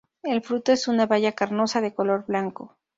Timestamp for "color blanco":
1.93-2.75